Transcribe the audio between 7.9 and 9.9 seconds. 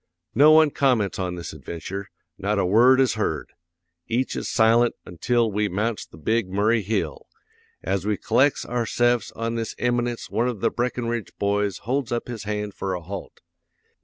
we collects ourse'fs on this